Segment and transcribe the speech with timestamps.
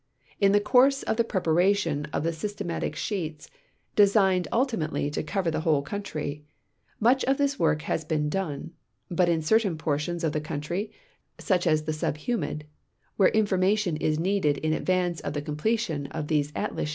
[0.39, 3.51] In the course of the prei)aration of the systematic sheets,
[3.95, 6.43] de.signed ultimately to coA'er the AA'hole country,
[6.99, 8.71] much of this AA'ork has been done,
[9.11, 10.91] but in certain ]Aortions of the country,
[11.39, 12.63] such as the subhumid,
[13.19, 16.89] Avhere information is needed in advance of the completion of these atlas